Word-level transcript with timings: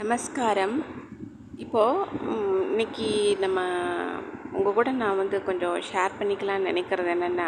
நமஸ்காரம். 0.00 0.76
இப்போது 1.64 1.98
இன்னைக்கு 2.70 3.08
நம்ம 3.42 3.58
உங்கள் 4.56 4.74
கூட 4.78 4.90
நான் 4.92 5.20
வந்து 5.20 5.36
கொஞ்சம் 5.48 5.76
ஷேர் 5.88 6.16
பண்ணிக்கலாம்னு 6.18 6.68
நினைக்கிறது 6.70 7.10
என்னென்னா 7.12 7.46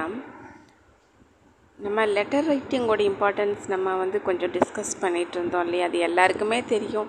நம்ம 1.78 2.04
லெட்டர் 2.16 2.46
ரைட்டிங்கோட 2.50 3.02
இம்பார்ட்டன்ஸ் 3.10 3.64
நம்ம 3.72 3.94
வந்து 4.02 4.18
கொஞ்சம் 4.28 4.52
டிஸ்கஸ் 4.56 4.92
பண்ணிகிட்டு 5.00 5.36
இருந்தோம் 5.38 5.64
இல்லையா? 5.66 5.86
அது 5.88 5.98
எல்லாருக்குமே 6.08 6.58
தெரியும். 6.74 7.08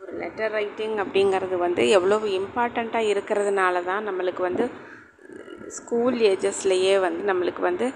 ஒரு 0.00 0.12
லெட்டர் 0.22 0.52
ரைட்டிங் 0.52 0.96
அப்படிங்கிறது 1.04 1.58
வந்து 1.58 1.84
எவ்வளோ 1.98 2.18
இம்பார்ட்டண்ட்டாக 2.40 3.10
இருக்கிறதுனால 3.12 3.84
தான் 3.84 4.06
நம்மளுக்கு 4.08 4.44
வந்து 4.48 4.66
ஸ்கூல் 5.78 6.18
ஏஜஸ்லேயே 6.32 6.94
வந்து 7.06 7.24
நம்மளுக்கு 7.32 7.64
வந்து 7.70 7.88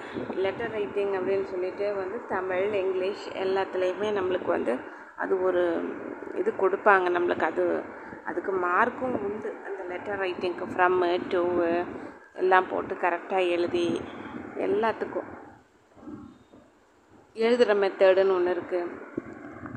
லெட்டர் 0.46 0.72
ரைட்டிங் 0.78 1.12
அப்படின்னு 1.18 1.46
சொல்லிட்டு 1.52 1.88
வந்து 2.00 2.20
தமிழ் 2.28 2.72
இங்கிலீஷ் 2.84 3.26
எல்லாத்துலேயுமே 3.44 4.10
நம்மளுக்கு 4.18 4.50
வந்து 4.56 4.74
அது 5.22 5.34
ஒரு 5.48 5.62
இது 6.40 6.50
கொடுப்பாங்க 6.62 7.06
நம்மளுக்கு. 7.16 7.46
அது 7.52 7.64
அதுக்கு 8.28 8.52
மார்க்கும் 8.66 9.16
உண்டு. 9.26 9.50
அந்த 9.66 9.80
லெட்டர் 9.90 10.22
ரைட்டிங்க்கு 10.24 10.66
ஃப்ரம்மு 10.72 11.10
டூவு 11.32 11.68
எல்லாம் 12.42 12.68
போட்டு 12.70 12.94
கரெக்டாக 13.04 13.52
எழுதி 13.56 13.86
எல்லாத்துக்கும். 14.66 15.28
எழுதுகிற 17.36 17.74
மெத்தடுன்னு 17.82 18.34
ஒன்று 18.36 18.54
இருக்குது 18.54 18.92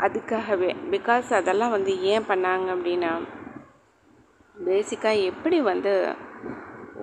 அதுக்காகவே 0.06 0.70
பிகாஸ் 0.94 1.28
அதெல்லாம் 1.40 1.74
வந்து 1.76 1.92
ஏன் 2.12 2.28
பண்ணாங்க 2.28 2.68
அப்படின்னா 2.76 3.12
பேசிக்காக 4.58 5.24
எப்படி 5.32 5.58
வந்து 5.72 5.92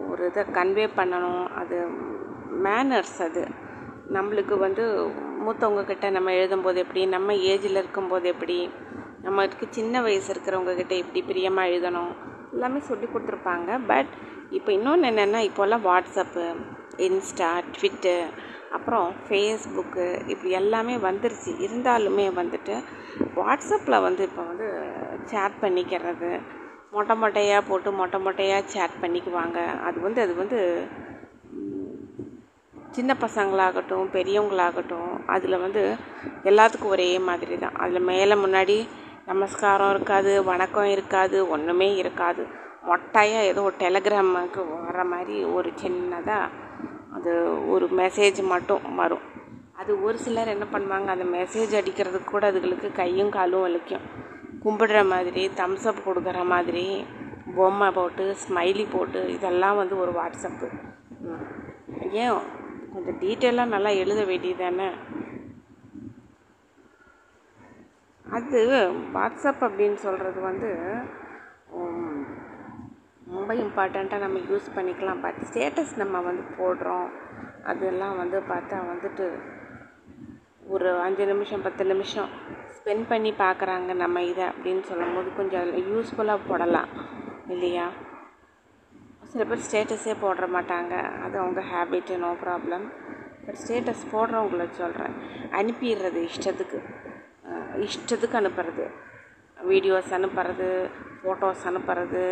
ஒரு 0.09 0.25
இதை 0.31 0.43
கன்வே 0.57 0.87
பண்ணணும் 0.99 1.45
அது 1.61 1.77
மேனர்ஸ் 2.67 3.19
அது. 3.29 3.43
நம்மளுக்கு 4.17 4.55
வந்து 4.59 4.85
மூத்தவங்க 5.45 5.83
கிட்ட 5.91 6.07
நம்ம 6.17 6.33
எழுதும்போது 6.39 6.79
எப்படி 6.85 7.03
நம்ம 7.17 7.35
ஏஜில் 7.53 7.81
இருக்கும்போது 7.83 8.27
எப்படி 8.35 8.57
நம்மளுக்கு 9.27 9.67
சின்ன 9.79 10.03
வயசு 10.07 10.29
இருக்கிறவங்க 10.35 10.75
கிட்ட 10.81 10.95
எப்படி 11.03 11.21
பிரியமாக 11.31 11.71
எழுதணும் 11.71 12.13
எல்லாமே 12.55 12.81
சொல்லி 12.91 13.07
கொடுத்துருப்பாங்க. 13.07 13.71
பட் 13.91 14.13
இப்போ 14.59 14.71
இன்னொன்று 14.77 15.09
என்னென்னா 15.11 15.41
இப்போல்லாம் 15.49 15.85
வாட்ஸ்அப்பு 15.89 16.45
இன்ஸ்டா 17.07 17.51
ட்விட்டு 17.75 18.15
அப்புறம் 18.77 19.07
ஃபேஸ்புக்கு 19.27 20.05
இப்படி 20.33 20.51
எல்லாமே 20.61 20.95
வந்துருச்சு. 21.09 21.51
இருந்தாலுமே 21.67 22.27
வந்துட்டு 22.41 22.75
வாட்ஸ்அப்பில் 23.39 24.05
வந்து 24.07 24.23
இப்போ 24.29 24.43
வந்து 24.51 24.67
சேட் 25.33 25.57
பண்ணிக்கிறது. 25.65 26.31
மொட்டை 26.97 27.15
மொட்டையாக 27.23 27.63
போட்டு 27.69 27.91
மொட்டை 28.01 28.19
மொட்டையாக 28.27 28.71
சேட் 28.75 28.97
பண்ணிக்குவாங்க. 29.03 29.59
அது 29.89 29.99
வந்து 30.07 30.21
அது 30.27 30.35
வந்து 30.43 30.59
சின்ன 33.01 33.15
பசங்களாகட்டும் 33.25 34.09
பெரியவங்களாகட்டும் 34.15 35.13
அதில் 35.35 35.63
வந்து 35.63 35.83
எல்லாத்துக்கும் 36.51 36.93
ஒரே 36.95 37.07
மாதிரி 37.29 37.55
தான் 37.63 37.77
அதில் 37.83 38.07
மேலே 38.09 38.35
முன்னாடி 38.43 38.77
நமஸ்காரம் 39.29 39.93
இருக்காது 39.95 40.33
வணக்கம் 40.49 40.91
இருக்காது 40.95 41.37
ஒன்றுமே 41.55 41.89
இருக்காது. 42.03 42.43
மொட்டையாக 42.89 43.49
ஏதோ 43.51 43.63
ஒரு 43.69 43.77
டெலகிராமுக்கு 43.83 44.63
வர 44.87 45.05
மாதிரி 45.13 45.37
ஒரு 45.57 45.71
சின்னதாக 45.83 46.51
அது 47.17 47.33
ஒரு 47.75 47.89
மெசேஜ் 48.01 48.41
மட்டும் 48.53 48.85
வரும். 49.01 49.25
அது 49.81 49.91
ஒரு 50.07 50.19
சிலர் 50.27 50.53
என்ன 50.55 50.67
பண்ணுவாங்க 50.75 51.11
அந்த 51.17 51.29
மெசேஜ் 51.39 51.75
அடிக்கிறதுக்கு 51.81 52.33
கூட 52.35 52.53
அதுகளுக்கு 52.53 52.91
கையும் 53.01 53.35
காலும் 53.39 53.67
வலிக்கும். 53.67 54.07
கும்பிடுற 54.65 55.01
மாதிரி 55.15 55.45
தம்ஸ்அப் 55.63 56.07
கொடுக்குற 56.09 56.41
மாதிரி 56.55 56.87
பொம்மை 57.59 57.91
போட்டு 57.99 58.27
ஸ்மைலி 58.45 58.87
போட்டு 58.97 59.23
இதெல்லாம் 59.37 59.81
வந்து 59.83 59.97
ஒரு 60.05 60.15
வாட்ஸ்அப்பு 60.21 60.69
ஏன்? 62.25 62.41
கொஞ்சம் 62.93 63.19
டீட்டெயிலாக 63.25 63.73
நல்லா 63.75 63.91
எழுத 64.03 64.21
வேண்டியது 64.25 64.63
தானே 64.65 64.89
அது 68.25 68.61
வாட்ஸ்அப் 69.15 69.63
அப்படின்னு 69.69 69.99
சொல்கிறது 70.07 70.41
வந்து 70.41 70.71
ரொம்ப 73.37 73.55
இம்பார்ட்டண்ட்டாக 73.55 74.25
நம்ம 74.25 74.39
யூஸ் 74.51 74.69
பண்ணிக்கலாம். 74.77 75.21
பட் 75.23 75.41
ஸ்டேட்டஸ் 75.49 75.93
நம்ம 75.97 76.21
வந்து 76.21 76.45
போடுறோம். 76.59 77.09
அதெல்லாம் 77.65 78.17
வந்து 78.17 78.39
பார்த்தா 78.53 78.79
வந்துட்டு 78.93 79.27
ஒரு 80.75 80.91
அஞ்சு 81.07 81.25
நிமிஷம் 81.27 81.63
பத்து 81.63 81.85
நிமிஷம் 81.85 82.29
ஸ்பெண்ட் 82.77 83.07
பண்ணி 83.09 83.31
பார்க்குறாங்க 83.39 83.95
நம்ம 83.95 84.23
இதை 84.23 84.45
அப்படின்னு 84.45 84.83
சொல்லும்போது 84.91 85.31
கொஞ்சம் 85.37 85.61
அதில் 85.63 85.89
யூஸ்ஃபுல்லாக 85.93 86.49
போடலாம். 86.49 86.91
இல்லையா? 87.49 87.87
சில 89.33 89.45
பேர் 89.49 89.65
ஸ்டேட்டஸே 89.67 90.15
போடுற 90.23 90.45
மாட்டாங்க. 90.55 90.95
அது 91.25 91.37
அவங்க 91.43 91.61
habit 91.73 92.15
no 92.23 92.31
problem 92.45 92.87
but 93.45 93.59
status 93.63 94.03
போடுறவங்கள 94.13 94.65
சொல்கிறேன் 94.79 95.15
அனுப்பிடுறது 95.59 96.21
இஷ்டத்துக்கு. 96.31 96.79
இஷ்டத்துக்கு 97.87 98.37
அனுப்புறது. 98.41 98.85
வீடியோஸ் 99.71 100.11
அனுப்புறது 100.19 100.69
ஃபோட்டோஸ் 101.21 101.65
அனுப்புறது. 101.71 102.25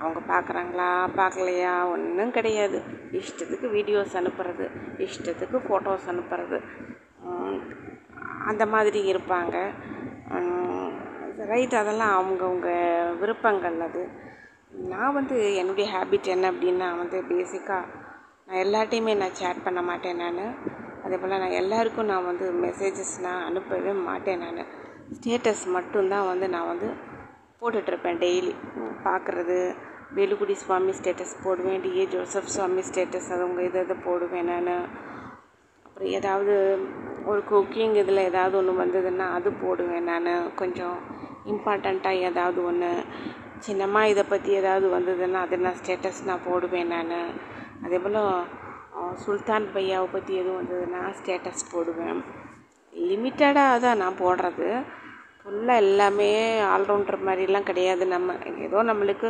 அவங்க 0.00 0.20
பார்க்குறாங்களா 0.32 0.88
பார்க்கலையா 1.20 1.74
ஒன்றும் 1.92 2.34
கிடையாது. 2.36 2.78
இஷ்டத்துக்கு 3.20 3.68
வீடியோஸ் 3.76 4.14
அனுப்புறது. 4.20 4.66
இஷ்டத்துக்கு 5.06 5.60
ஃபோட்டோஸ் 5.66 6.08
அனுப்புறது. 6.12 6.60
அந்த 8.50 8.64
மாதிரி 8.74 9.00
இருப்பாங்க. 9.12 9.56
ரைட் 11.52 11.74
அதெல்லாம் 11.82 12.14
அவங்கவுங்க 12.18 12.68
விருப்பங்கள் 13.20 13.78
அது. 13.88 14.02
நான் 14.74 15.14
வந்து 15.14 15.54
என்னுடைய 15.54 15.86
ஹேபிட் 15.94 16.26
என்ன 16.26 16.50
அப்படின்னா 16.50 16.96
வந்து 16.98 17.18
பேசிக்காக 17.22 17.90
நான் 18.46 18.62
எல்லாட்டையுமே 18.64 19.16
நான் 19.16 19.32
சேட் 19.32 19.64
பண்ண 19.64 19.82
மாட்டேன் 19.82 20.16
நான். 20.16 20.40
அதே 21.02 21.16
போல் 21.16 21.38
நான் 21.38 21.58
எல்லாருக்கும் 21.62 22.06
நான் 22.06 22.24
வந்து 22.24 22.52
மெசேஜஸ்லாம் 22.52 23.42
அனுப்பவே 23.44 23.92
மாட்டேன் 23.92 24.38
நான். 24.38 24.60
ஸ்டேட்டஸ் 25.12 25.64
மட்டும்தான் 25.66 26.26
வந்து 26.26 26.48
நான் 26.48 26.66
வந்து 26.66 26.88
போட்டுட்ருப்பேன் 27.60 28.18
டெய்லி 28.18 28.54
பார்க்குறது 29.04 29.58
வேலுக்குடி 30.14 30.52
சுவாமி 30.52 30.90
ஸ்டேட்டஸ் 30.90 31.42
போடுவேன் 31.44 31.82
T A 31.82 32.04
Joseph 32.08 32.52
Swami 32.54 32.80
status 32.80 33.32
அது 33.32 33.44
உங்கள் 33.44 33.64
இதை 33.64 33.82
இதை 33.82 33.96
போடுவேன் 34.04 34.44
நான். 34.44 34.88
அப்புறம் 35.86 36.08
ஏதாவது 36.08 36.54
ஒரு 37.24 37.42
குக்கிங் 37.50 37.94
இதில் 37.94 38.26
ஏதாவது 38.30 38.56
ஒன்று 38.56 38.82
வந்ததுன்னா 38.82 39.30
அது 39.32 39.52
போடுவேன் 39.52 40.04
நான். 40.04 40.54
கொஞ்சம் 40.54 40.96
இம்பார்ட்டண்ட்டாக 41.46 42.12
ஏதாவது 42.12 42.64
ஒன்று 42.64 42.90
சின்னமாக 43.66 44.10
இதை 44.12 44.22
பற்றி 44.32 44.50
ஏதாவது 44.60 44.86
வந்ததுன்னா 44.96 45.40
அது 45.46 45.56
நான் 45.64 45.78
ஸ்டேட்டஸ் 45.80 46.20
நான் 46.28 46.46
போடுவேன் 46.48 46.92
நான். 46.94 47.14
அதே 47.84 47.98
போல் 48.04 48.20
சுல்தான் 49.22 49.66
பையாவை 49.74 50.08
பற்றி 50.12 50.32
எதுவும் 50.40 50.58
வந்ததுன்னா 50.60 51.00
ஸ்டேட்டஸ் 51.18 51.64
போடுவேன். 51.72 52.20
லிமிட்டடாக 52.92 53.80
தான் 53.84 54.00
நான் 54.02 54.20
போடுறது. 54.24 54.68
ஃபுல்லாக 55.40 55.82
எல்லாமே 55.84 56.28
ஆல்ரவுண்டர் 56.74 57.24
மாதிரிலாம் 57.28 57.68
கிடையாது. 57.70 58.04
நம்ம 58.14 58.36
ஏதோ 58.66 58.78
நம்மளுக்கு 58.90 59.28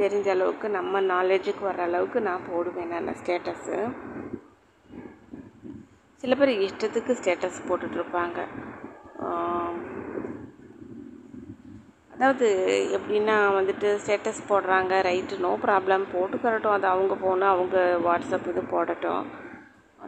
தெரிஞ்ச 0.00 0.28
அளவுக்கு 0.34 0.66
நம்ம 0.78 1.00
நாலேஜுக்கு 1.12 1.62
வர 1.68 1.82
அளவுக்கு 1.88 2.18
நான் 2.28 2.48
போடுவேன் 2.50 2.92
நான் 2.94 3.18
ஸ்டேட்டஸு 3.22 3.78
சில 6.24 6.34
பேர் 6.40 6.52
இஷ்டத்துக்கு 6.66 7.16
ஸ்டேட்டஸ் 7.18 7.66
போட்டுட்ருப்பாங்க 7.68 8.38
அதாவது 12.16 12.46
எப்படின்னா 12.96 13.34
வந்துட்டு 13.56 13.88
ஸ்டேட்டஸ் 14.02 14.46
போடுறாங்க 14.50 14.92
ரைட்டு 15.06 15.38
நோ 15.46 15.50
ப்ராப்ளம் 15.64 16.04
போட்டுக்கிறட்டும். 16.12 16.76
அது 16.76 16.86
அவங்க 16.92 17.14
ஃபோனு 17.22 17.46
அவங்க 17.54 17.76
வாட்ஸ்அப் 18.06 18.48
இது 18.52 18.62
போடட்டும். 18.70 19.24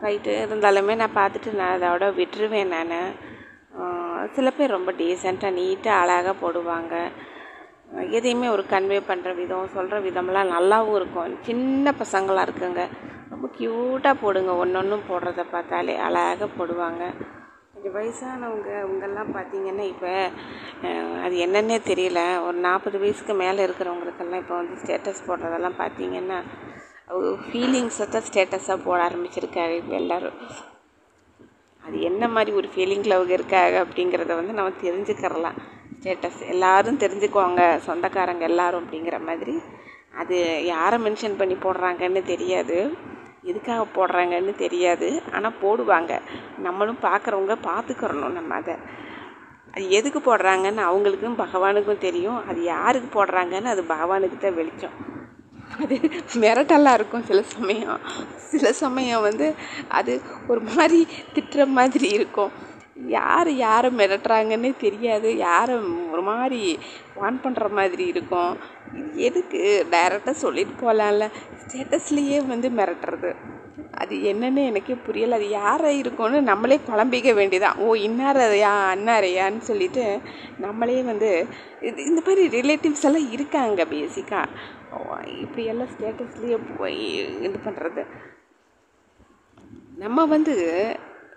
ரைட்டு 0.05 0.33
இருந்தாலுமே 0.47 0.95
நான் 1.01 1.19
பார்த்துட்டு 1.19 1.51
நான் 1.61 1.75
அதோட 1.77 2.07
விட்டுருவேன் 2.21 2.73
நான். 2.75 2.95
சில 4.37 4.49
பேர் 4.51 4.77
ரொம்ப 4.77 4.91
டீசெண்டாக 5.01 5.57
நீட்டாக 5.59 6.01
அழகாக 6.03 6.35
போடுவாங்க. 6.43 6.95
எதையுமே 8.17 8.49
ஒரு 8.55 8.65
கன்வே 8.71 8.99
பண்ணுற 9.11 9.31
விதம் 9.41 9.75
சொல்கிற 9.77 9.99
விதம்லாம் 10.07 10.53
நல்லாவும் 10.57 10.97
இருக்கும். 10.99 11.37
சின்ன 11.49 11.93
பசங்களாக 12.03 12.47
இருக்குங்க. 12.49 12.83
ரொம்ப 13.33 13.47
க்யூட்டாக 13.59 14.21
போடுங்க 14.23 14.53
ஒன்று 14.63 14.81
ஒன்றும் 14.81 15.09
போடுறத 15.11 15.45
பார்த்தாலே 15.51 15.97
அழகாக 16.09 16.49
போடுவாங்க. 16.59 17.05
கொஞ்சம் 17.79 17.97
வயசானவங்க 17.97 18.71
அவங்கெல்லாம் 18.85 19.29
பார்த்தீங்கன்னா 19.35 19.85
இப்போ 19.91 20.13
அது 21.25 21.35
என்னன்னே 21.45 21.77
தெரியல. 21.91 22.21
ஒரு 22.47 22.57
நாற்பது 22.65 22.97
வயசுக்கு 23.03 23.35
மேலே 23.43 23.61
இருக்கிறவங்களுக்கெல்லாம் 23.67 24.41
இப்போ 24.43 24.55
வந்து 24.61 24.79
ஸ்டேட்டஸ் 24.83 25.21
போடுறதெல்லாம் 25.27 25.77
பார்த்தீங்கன்னா 25.83 26.39
அவங்க 27.11 27.29
ஃபீலிங்ஸை 27.45 28.07
தான் 28.15 28.27
ஸ்டேட்டஸாக 28.29 28.85
போட 28.87 28.99
ஆரம்பிச்சிருக்காரு 29.09 29.75
இப்போ 29.81 29.95
எல்லோரும். 30.01 30.41
அது 31.83 31.99
என்ன 32.11 32.29
மாதிரி 32.37 32.53
ஒரு 32.61 32.71
ஃபீலிங்கில் 32.73 33.17
அவங்க 33.19 33.33
இருக்காங்க 33.39 33.77
அப்படிங்கிறத 33.85 34.35
வந்து 34.41 34.57
நம்ம 34.59 34.73
தெரிஞ்சுக்கிறலாம். 34.87 35.61
ஸ்டேட்டஸ் 35.99 36.41
எல்லோரும் 36.55 37.03
தெரிஞ்சுக்குவாங்க. 37.05 37.63
சொந்தக்காரங்க 37.89 38.45
எல்லோரும் 38.51 38.83
அப்படிங்கிற 38.85 39.19
மாதிரி. 39.29 39.55
அது 40.23 40.37
யாரை 40.75 40.99
மென்ஷன் 41.07 41.39
பண்ணி 41.43 41.59
போடுறாங்கன்னு 41.67 42.25
தெரியாது. 42.33 42.79
எதுக்காக 43.43 43.87
போடுறாங்கன்னு 43.97 44.55
தெரியாது. 44.55 45.23
ஆனால் 45.33 45.55
போடுவாங்க. 45.63 46.21
நம்மளும் 46.59 46.99
பார்க்குறவங்க 47.03 47.57
பார்த்துக்கிறணும் 47.63 48.31
நம்ம 48.31 48.55
அதை. 48.55 48.75
அது 49.73 49.91
எதுக்கு 49.91 50.19
போடுறாங்கன்னு 50.19 50.83
அவங்களுக்கும் 50.91 51.47
பகவானுக்கும் 51.47 51.99
தெரியும். 51.99 52.47
அது 52.49 52.63
யாருக்கு 52.63 53.25
போடுறாங்கன்னு 53.25 53.65
அது 53.65 53.83
பகவானுக்கு 53.83 54.39
தான் 54.39 54.55
வெளிச்சம். 54.55 54.91
அது 55.83 56.01
மிரட்டலாக 56.35 56.95
இருக்கும் 56.95 57.23
சில 57.23 57.43
சமயம். 57.43 58.01
சில 58.35 58.73
சமயம் 58.73 59.21
வந்து 59.21 59.55
அது 59.89 60.21
ஒரு 60.49 60.61
மாதிரி 60.61 61.07
திட்டுற 61.35 61.67
மாதிரி 61.67 62.09
இருக்கும். 62.09 62.67
யார் 63.07 63.51
யாரை 63.53 63.91
மிரட்டுறாங்கன்னே 63.91 64.77
தெரியாது. 64.77 65.37
யாரை 65.37 65.75
ஒரு 66.11 66.23
மாதிரி 66.23 66.79
வான் 67.15 67.41
பண்ணுற 67.45 67.69
மாதிரி 67.71 68.07
இருக்கும். 68.07 68.57
இது 68.93 69.21
எதுக்கு 69.23 69.87
டைரெக்டாக 69.91 70.31
சொல்லிட்டு 70.31 70.75
போகலாம்ல 70.83 71.31
ஸ்டேட்டஸ்லேயே 71.63 72.47
வந்து 72.47 72.69
மிரட்டுறது. 72.69 73.35
அது 73.93 74.17
என்னன்னு 74.17 74.65
எனக்கே 74.65 74.97
புரியலை. 75.07 75.31
அது 75.31 75.49
யாரை 75.49 75.99
இருக்கும்னு 75.99 76.41
நம்மளே 76.41 76.81
குழம்பிக்க 76.89 77.35
வேண்டியதான் 77.35 77.77
ஓ 77.77 77.95
இன்னாரையா 77.95 78.73
அன்னாரையான்னு 78.95 79.59
சொல்லிட்டு 79.59 80.21
நம்மளே 80.59 81.03
வந்து 81.03 81.47
இது 81.81 82.05
இந்த 82.05 82.21
மாதிரி 82.27 82.61
ரிலேட்டிவ்ஸ் 82.61 83.03
எல்லாம் 83.03 83.31
இருக்காங்க 83.31 83.85
பேசிக்காக 83.85 84.49
இப்படியெல்லாம் 85.27 85.89
ஸ்டேட்டஸ்லேயே 85.89 86.59
போய் 86.79 87.15
இது 87.17 87.59
பண்ணுறது 87.65 88.05
நம்ம 89.97 90.25
வந்து 90.25 90.57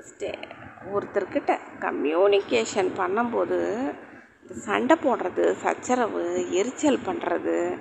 ஸ்டே 0.09 0.31
ஒருத்தர்கிட்ட 0.89 1.51
கம்யூனிகேஷன் 1.79 2.91
பண்ணும்போது 2.97 3.59
சண்டை 4.59 4.97
போடுறது 5.03 5.51
சச்சரவு 5.51 6.21
எரிச்சல் 6.49 7.05
பண்ணுறது 7.05 7.77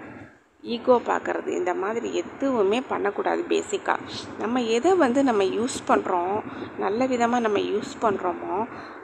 ஈகோ 0.65 1.01
பார்க்குறது 1.07 1.47
இந்த 1.47 1.75
மாதிரி 1.75 2.13
எதுவுமே 2.15 2.81
பண்ணக்கூடாது 2.81 3.43
பேசிக்காக 3.49 3.99
நம்ம 4.39 4.63
எதை 4.63 4.95
வந்து 4.95 5.25
நம்ம 5.25 5.43
யூஸ் 5.43 5.79
பண்ணுறோம் 5.89 6.43
நல்ல 6.79 7.07
விதமாக 7.07 7.43
நம்ம 7.43 7.59
யூஸ் 7.59 7.93
பண்ணுறோமோ 8.03 8.57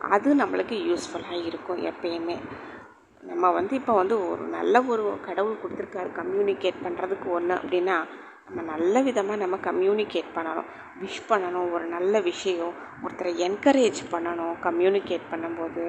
அது 0.08 0.34
நம்மளுக்கு 0.34 0.76
யூஸ்ஃபுல்லாக 0.86 1.44
இருக்கும் 1.44 1.82
எப்பயுமே. 1.82 2.36
நம்ம 3.22 3.50
வந்து 3.50 3.74
இப்போ 3.76 3.92
வந்து 3.92 4.28
ஒரு 4.28 4.42
நல்ல 4.48 4.82
ஒரு 4.82 5.18
கடவுள் 5.20 5.60
கொடுத்துருக்காரு 5.62 6.10
கம்யூனிகேட் 6.16 6.84
பண்ணுறதுக்கு 6.84 7.28
ஒன்று 7.30 7.54
அப்படின்னா 7.54 7.96
நம்ம 8.46 8.60
நல்ல 8.72 9.00
விதமாக 9.06 9.38
நம்ம 9.42 9.56
கம்யூனிகேட் 9.68 10.28
பண்ணணும். 10.34 10.68
விஷ் 11.00 11.22
பண்ணணும் 11.30 11.70
ஒரு 11.76 11.86
நல்ல 11.94 12.20
விஷயம். 12.28 12.74
ஒருத்தரை 13.04 13.32
என்கரேஜ் 13.46 14.00
பண்ணணும் 14.12 14.52
கம்யூனிகேட் 14.66 15.24
பண்ணும்போது. 15.32 15.84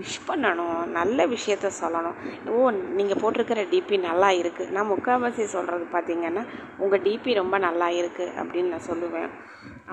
விஷ் 0.00 0.18
பண்ணணும் 0.28 0.80
நல்ல 0.98 1.26
விஷயத்த 1.34 1.70
சொல்லணும். 1.82 2.16
ஓ 2.54 2.70
நீங்கள் 2.98 3.20
போட்டிருக்கிற 3.22 3.62
டிபி 3.72 3.98
நல்லா 4.08 4.30
இருக்குது 4.40 4.72
நான் 4.76 4.90
முக்கால்வாசி 4.92 5.46
சொல்கிறது 5.56 5.86
பார்த்தீங்கன்னா 5.94 6.44
உங்கள் 6.82 7.04
டிபி 7.06 7.32
ரொம்ப 7.42 7.58
நல்லா 7.66 7.88
இருக்குது 8.00 8.34
அப்படின்னு 8.42 8.72
நான் 8.74 8.88
சொல்லுவேன். 8.90 9.30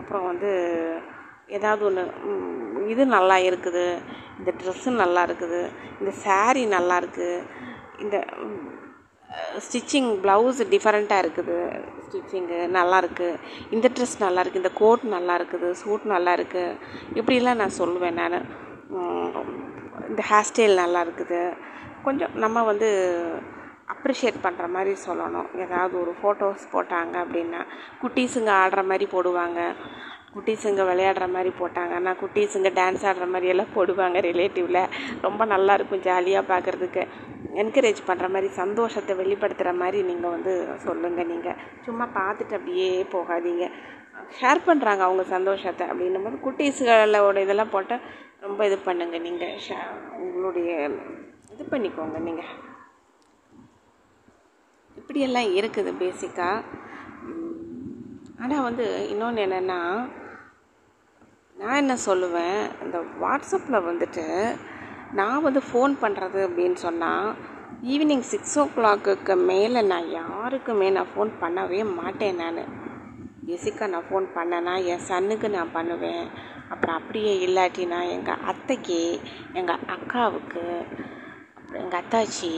அப்புறம் 0.02 0.28
வந்து 0.32 0.52
ஏதாவது 1.58 1.84
ஒன்று 1.90 2.04
இது 2.94 3.06
நல்லா 3.18 3.38
இருக்குது. 3.50 3.86
இந்த 4.40 4.52
ட்ரெஸ்ஸு 4.60 4.92
நல்லா 5.04 5.22
இருக்குது. 5.30 5.62
இந்த 6.02 6.12
சாரீ 6.26 6.66
நல்லா 6.76 6.98
இருக்குது 7.04 7.30
இந்த 8.04 8.18
ஸ்டிச்சிங் 9.66 10.12
ப்ளவுஸ் 10.24 10.60
டிஃப்ரெண்ட்டாக 10.74 11.24
இருக்குது. 11.24 11.58
ஸ்டிச்சிங்கு 12.10 12.60
நல்லாயிருக்கு 12.78 13.28
இந்த 13.76 13.88
ட்ரெஸ் 13.96 14.16
நல்லா 14.26 14.42
இருக்குது 14.44 14.64
இந்த 14.64 14.74
கோட் 14.82 15.04
நல்லா 15.16 15.34
இருக்குது 15.40 15.70
சூட் 15.82 16.06
நல்லா 16.14 16.34
இருக்குது 16.38 16.78
இப்படிலாம் 17.20 17.62
நான் 17.62 17.80
சொல்லுவேன் 17.82 18.20
நான். 18.22 18.38
இந்த 20.10 20.22
ஹேர் 20.32 20.48
ஸ்டைல் 20.50 20.82
நல்லா 20.84 21.00
இருக்குது 21.06 21.40
கொஞ்சம் 22.06 22.36
நம்ம 22.44 22.64
வந்து 22.72 22.90
அப்ரிஷியேட் 23.94 24.44
பண்ணுற 24.44 24.66
மாதிரி 24.76 24.92
சொல்லணும். 25.06 25.48
ஏதாவது 25.64 25.96
ஒரு 26.02 26.12
ஃபோட்டோஸ் 26.20 26.64
போட்டாங்க 26.74 27.16
அப்படின்னா 27.24 27.62
குட்டீஸுங்க 28.02 28.52
ஆடுற 28.62 28.82
மாதிரி 28.92 29.06
போடுவாங்க. 29.16 29.60
குட்டீஸுங்க 30.34 30.82
விளையாடுற 30.90 31.26
மாதிரி 31.36 31.52
போட்டாங்கன்னா 31.60 32.12
குட்டீஸுங்க 32.22 32.70
டான்ஸ் 32.80 33.06
ஆடுற 33.10 33.26
மாதிரி 33.34 33.52
எல்லாம் 33.54 33.74
போடுவாங்க 33.78 34.18
ரிலேட்டிவில் 34.30 34.82
ரொம்ப 35.26 35.46
நல்லாயிருக்கும் 35.54 36.04
ஜாலியாக 36.10 36.50
பார்க்குறதுக்கு 36.52 37.04
என்கரேஜ் 37.56 38.02
பண்ணுற 38.08 38.30
மாதிரி 38.30 38.48
சந்தோஷத்தை 38.54 39.14
வெளிப்படுத்துகிற 39.16 39.76
மாதிரி 39.76 40.04
நீங்கள் 40.04 40.30
வந்து 40.30 40.54
சொல்லுங்கள் 40.78 41.26
நீங்கள் 41.26 41.60
சும்மா 41.86 42.06
பார்த்துட்டு 42.16 42.54
அப்படியே 42.54 43.04
போகாதீங்க. 43.14 43.66
ஷேர் 44.40 44.66
பண்ணுறாங்க 44.68 45.00
அவங்க 45.00 45.24
சந்தோஷத்தை 45.24 45.88
அப்படின்னும் 45.88 46.24
போது 46.24 46.38
குட்டீஸ்களோட 46.38 47.38
இதெல்லாம் 47.40 47.70
போட்டால் 47.70 48.04
ரொம்ப 48.42 48.66
இது 48.66 48.78
பண்ணுங்கள் 48.86 49.22
நீங்கள் 49.22 49.56
ஷே 49.58 49.78
உங்களுடைய 50.18 50.72
இது 51.52 51.64
பண்ணிக்கோங்க 51.72 52.20
நீங்கள் 52.20 52.52
இப்படியெல்லாம் 54.98 55.50
இருக்குது 55.54 55.92
பேசிக்காக 55.98 56.64
ஆனால் 58.40 58.62
வந்து 58.62 59.08
இன்னொன்று 59.10 59.46
என்னென்னா 59.46 59.80
நான் 61.56 61.76
என்ன 61.76 61.96
சொல்லுவேன் 62.06 62.70
இந்த 62.82 62.98
வாட்ஸ்அப்பில் 63.22 63.86
வந்துட்டு 63.86 64.26
நான் 65.14 65.42
வந்து 65.42 65.60
ஃபோன் 65.60 65.96
பண்ணுறது 66.02 66.40
அப்படின்னு 66.48 66.74
சொன்னால் 66.74 67.36
ஈவினிங் 67.84 68.20
சிக்ஸ் 68.20 68.60
ஓ 68.60 68.68
கிளாக்குக்கு 68.76 69.36
மேலே 69.36 69.82
நான் 69.82 70.10
யாருக்குமே 70.10 70.90
நான் 70.90 71.12
ஃபோன் 71.16 71.32
பண்ணவே 71.42 71.84
மாட்டேன் 71.84 72.36
நான். 72.36 72.60
பேசிக்காக 73.48 73.90
நான் 73.90 74.08
ஃபோன் 74.10 74.26
பண்ணேன்னா 74.36 74.86
என் 74.86 75.06
சன்னுக்கு 75.10 75.50
நான் 75.50 75.72
பண்ணுவேன். 75.72 76.26
அப்புறம் 76.70 76.96
அப்படியே 76.96 77.48
இல்லாட்டினா 77.48 78.12
எங்கள் 78.12 78.38
அத்தைக்கு 78.46 79.20
எங்கள் 79.54 79.80
அக்காவுக்கு 79.88 80.64
அப்புறம் 81.56 81.82
எங்கள் 81.84 82.02
அத்தாச்சி 82.04 82.52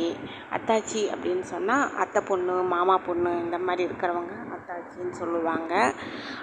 அத்தாச்சி 0.51 1.09
அப்படின்னு 1.13 1.42
சொன்னால் 1.42 1.95
அத்தை 1.95 2.21
பொண்ணு 2.21 2.53
மாமா 2.53 2.98
பொண்ணு 2.98 3.39
இந்த 3.39 3.57
மாதிரி 3.57 3.88
இருக்கிறவங்க. 3.89 4.50
அத்தாச்சின்னு 4.72 5.16
சொல்லுவாங்க. 5.22 5.74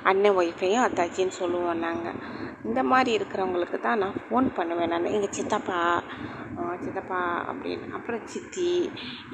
அண்ணன் 0.08 0.36
ஒய்ஃபையும் 0.40 0.84
அத்தாச்சின்னு 0.86 1.34
சொல்லுவோம் 1.42 1.82
நாங்கள் 1.84 2.18
இந்த 2.68 2.80
மாதிரி 2.90 3.10
இருக்கிறவங்களுக்கு 3.18 3.78
தான் 3.86 4.00
நான் 4.02 4.18
ஃபோன் 4.24 4.46
பண்ணுவேன் 4.56 4.90
நான். 4.92 5.12
எங்கள் 5.16 5.34
சித்தப்பா 5.36 5.78
சித்தப்பா 6.84 7.20
அப்படின்னு. 7.50 7.86
அப்புறம் 7.96 8.24
சித்தி 8.32 8.70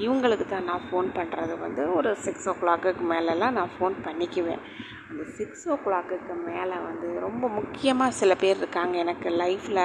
இவங்களுக்கு 0.04 0.46
தான் 0.48 0.68
நான் 0.70 0.84
ஃபோன் 0.88 1.08
பண்ணுறது 1.18 1.54
வந்து 1.64 1.82
ஒரு 1.98 2.10
சிக்ஸ் 2.26 2.46
ஓ 2.50 2.54
கிளாக்குக்கு 2.60 3.04
மேலெலாம் 3.12 3.56
நான் 3.58 3.74
ஃபோன் 3.76 3.96
பண்ணிக்குவேன். 4.06 4.62
அந்த 5.10 5.24
சிக்ஸ் 5.38 5.64
ஓ 5.72 5.76
கிளாக்குக்கு 5.86 6.36
மேலே 6.50 6.76
வந்து 6.88 7.08
ரொம்ப 7.26 7.48
முக்கியமாக 7.58 8.18
சில 8.20 8.34
பேர் 8.42 8.60
இருக்காங்க 8.62 8.96
எனக்கு 9.04 9.30
லைஃப்பில் 9.42 9.84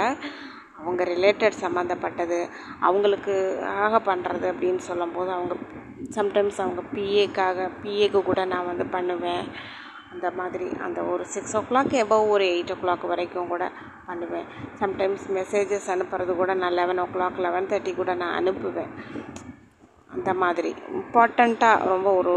அவங்க 0.80 1.04
ரிலேட்டட் 1.04 1.62
சம்மந்தப்பட்டது 1.62 2.48
அவங்களுக்கு 2.80 3.36
ஆக 3.66 4.14
பண்ணுறது 4.14 4.46
அப்படின்னு 4.54 4.78
சொல்லும்போது 4.78 5.32
அவங்க 5.32 5.56
சம்டைம்ஸ் 6.10 6.62
அவங்க 6.62 6.82
பிஏக்காக 6.94 7.70
பிஏக்கு 7.84 8.22
கூட 8.22 8.46
நான் 8.46 8.66
வந்து 8.66 8.86
பண்ணுவேன். 8.86 9.44
அந்த 10.12 10.32
மாதிரி 10.32 10.68
அந்த 10.84 11.02
ஒரு 11.02 11.26
சிக்ஸ் 11.26 11.58
ஓ 11.58 11.60
கிளாக் 11.70 11.94
எபவ் 12.04 12.30
ஒரு 12.30 12.46
எயிட் 12.46 12.76
ஓ 12.76 12.88
கிளாக் 12.88 13.08
வரைக்கும் 13.08 13.48
கூட 13.48 13.72
பண்ணுவேன். 14.06 14.46
சம்டைம்ஸ் 14.80 15.26
மெசேஜஸ் 15.34 15.90
அனுப்புறது 15.96 16.36
கூட 16.36 16.54
நான் 16.54 16.74
லெவன் 16.74 17.00
ஓ 17.00 17.08
கிளாக் 17.14 17.38
லெவன் 17.38 17.66
தேர்ட்டி 17.66 17.96
கூட 17.96 18.14
நான் 18.14 18.44
அனுப்புவேன். 18.44 18.92
அந்த 20.14 20.34
மாதிரி. 20.34 20.76
இம்பார்ட்டண்ட்டாக 20.94 21.88
ரொம்ப 21.88 22.14
ஒரு 22.14 22.34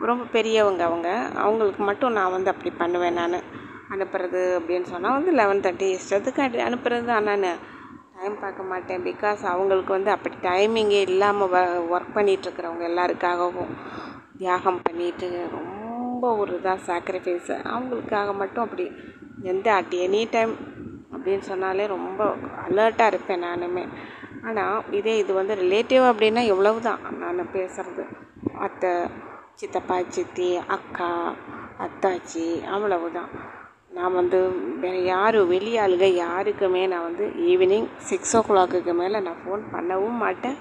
ரொம்ப 0.00 0.24
பெரியவங்க 0.32 0.84
அவங்க. 0.84 1.30
அவங்களுக்கு 1.34 1.82
மட்டும் 1.82 2.12
நான் 2.12 2.30
வந்து 2.30 2.50
அப்படி 2.50 2.70
பண்ணுவேன் 2.70 3.12
நான். 3.12 3.62
அனுப்புறது 3.92 4.42
அப்படின்னு 4.58 4.86
சொன்னால் 4.92 5.16
வந்து 5.18 5.32
லெவன் 5.40 5.62
தேர்ட்டி 5.64 5.88
இஷ்டத்துக்கு 5.96 6.66
அனுப்புறது 6.68 7.04
தான். 7.12 7.28
நான் 7.28 7.46
டைம் 8.16 8.36
பார்க்க 8.42 8.70
மாட்டேன். 8.72 9.02
பிகாஸ் 9.08 9.42
அவங்களுக்கு 9.52 9.92
வந்து 9.96 10.10
அப்படி 10.16 10.36
டைமிங்கே 10.46 11.00
இல்லாமல் 11.08 11.50
வ 11.54 11.58
ஒர்க் 11.94 12.14
பண்ணிகிட்ருக்குறவங்க 12.16 12.84
எல்லாருக்காகவும் 12.90 13.72
தியாகம் 14.40 14.82
பண்ணிட்டு 14.86 15.28
ரொம்ப 15.56 16.22
ஒரு 16.42 16.52
இதாக 16.58 16.84
சாக்ரிஃபைஸ் 16.88 17.50
அவங்களுக்காக 17.72 18.32
மட்டும் 18.42 18.64
அப்படி 18.66 18.86
எந்த 19.52 19.68
அட் 19.78 19.94
எனி 20.06 20.22
டைம் 20.34 20.54
அப்படின்னு 21.14 21.44
சொன்னாலே 21.50 21.86
ரொம்ப 21.96 22.20
அலர்ட்டாக 22.66 23.12
இருப்பேன் 23.12 23.44
நானுமே. 23.48 23.84
ஆனால் 24.48 24.88
இதே 24.90 25.14
இது 25.22 25.32
வந்து 25.40 25.54
ரிலேட்டிவ் 25.62 26.04
அப்படின்னா 26.10 26.42
எவ்வளவு 26.52 26.80
தான் 26.88 27.02
நான் 27.20 27.52
பேசுகிறது 27.56 28.04
அத்தை 28.66 28.92
சித்தப்பா 29.60 29.96
சித்தி 30.16 30.48
அக்கா 30.76 31.10
அத்தாச்சி 31.84 32.46
அவ்வளவு 32.74 33.06
தான் 33.18 33.30
நான் 33.96 34.16
வந்து 34.18 34.38
வேறு 34.82 35.00
யார் 35.04 35.36
வெளியாளுக 35.50 36.04
யாருக்குமே 36.24 36.82
நான் 36.92 37.06
வந்து 37.08 37.24
ஈவினிங் 37.50 37.88
சிக்ஸ் 38.08 38.34
ஓ 38.38 38.40
கிளாக்குக்கு 38.48 38.92
மேலே 39.00 39.18
நான் 39.26 39.42
ஃபோன் 39.42 39.62
பண்ணவும் 39.74 40.16
மாட்டேன். 40.22 40.56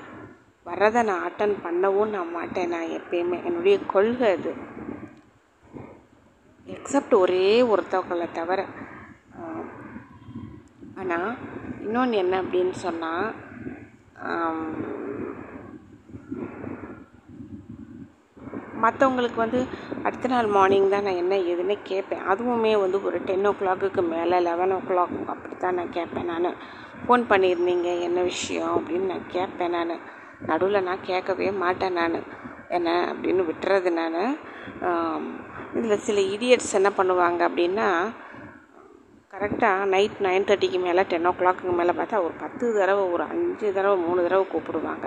வர்றதை 0.68 1.02
நான் 1.10 1.24
அட்டன் 1.28 1.56
பண்ணவும் 1.64 2.14
நான் 2.16 2.36
மாட்டேன். 2.38 2.70
நான் 2.74 2.94
எப்பயுமே 2.98 3.38
என்னுடைய 3.50 3.78
கொள்கை 3.94 4.30
அது. 4.38 4.54
எக்ஸப்ட் 6.76 7.16
ஒரே 7.22 7.48
ஒருத்தவங்களை 7.72 8.28
தவிர. 8.40 8.62
ஆனால் 11.02 11.32
இன்னொன்று 11.86 12.18
என்ன 12.24 12.36
அப்படின்னு 12.44 12.76
சொன்னால் 12.86 13.30
மற்றவங்களுக்கு 18.84 19.40
வந்து 19.46 19.60
அடுத்த 20.08 20.30
நாள் 20.32 20.48
மார்னிங் 20.56 20.88
தான் 20.94 21.06
நான் 21.08 21.20
என்ன 21.22 21.34
ஏதுன்னு 21.52 21.76
கேட்பேன். 21.90 22.24
அதுவுமே 22.32 22.72
வந்து 22.84 22.98
ஒரு 23.08 23.18
டென் 23.28 23.46
ஓ 23.50 23.52
கிளாக்குக்கு 23.60 24.02
மேலே 24.14 24.38
லெவன் 24.48 24.74
ஓ 24.78 24.80
கிளாக் 24.90 25.14
அப்படி 25.34 25.56
தான் 25.64 25.78
நான் 25.80 25.94
கேட்பேன் 25.98 26.30
நான். 26.32 26.58
ஃபோன் 27.04 27.24
பண்ணியிருந்தீங்க 27.30 27.90
என்ன 28.08 28.20
விஷயம் 28.32 28.74
அப்படின்னு 28.78 29.08
நான் 29.14 29.30
கேட்பேன் 29.36 29.76
நான். 29.78 29.94
நடுவில் 30.50 30.86
நான் 30.90 31.06
கேட்கவே 31.10 31.48
மாட்டேன் 31.64 31.98
நான். 32.00 32.18
என்ன 32.78 32.90
அப்படின்னு 33.12 33.44
விட்டுறது 33.50 33.92
நான். 34.02 34.20
இதில் 35.78 36.04
சில 36.08 36.20
இடியட்ஸ் 36.36 36.78
என்ன 36.80 36.90
பண்ணுவாங்க 36.98 37.42
அப்படின்னா 37.50 37.88
கரெக்டாக 39.34 39.86
நைட் 39.94 40.20
நைன் 40.26 40.48
தேர்ட்டிக்கு 40.50 40.80
மேலே 40.88 41.04
டென் 41.12 41.28
ஓ 41.30 41.34
கிளாக்குக்கு 41.40 41.74
மேலே 41.80 41.94
பார்த்தா 42.00 42.18
ஒரு 42.26 42.36
பத்து 42.44 42.66
தடவை 42.80 43.04
ஒரு 43.14 43.24
அஞ்சு 43.32 43.68
தடவை 43.78 43.96
மூணு 44.06 44.20
தடவை 44.26 44.46
கூப்பிடுவாங்க. 44.52 45.06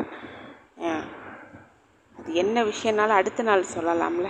அது 2.18 2.30
என்ன 2.42 2.64
விஷயம்னாலும் 2.72 3.20
அடுத்த 3.20 3.42
நாள் 3.42 3.72
சொல்லலாம்ல. 3.76 4.28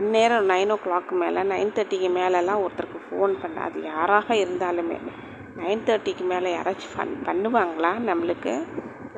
அந்நேரம் 0.00 0.46
நைன் 0.50 0.70
ஓ 0.70 0.76
கிளாக் 0.84 1.10
மேலே 1.12 1.40
நைன் 1.42 1.72
தேர்ட்டிக்கு 1.76 2.08
மேலெலாம் 2.10 2.60
ஒருத்தருக்கு 2.64 2.98
ஃபோன் 3.06 3.32
பண்ண 3.42 3.60
அது 3.60 3.82
யாராக 3.82 4.34
இருந்தாலுமே 4.34 4.96
நைன் 5.56 5.82
தேர்ட்டிக்கு 5.86 6.24
மேலே 6.24 6.54
யாராச்சும் 6.54 6.94
ஃபன் 6.94 7.12
பண்ணுவாங்களா 7.26 7.90
நம்மளுக்கு? 8.00 8.52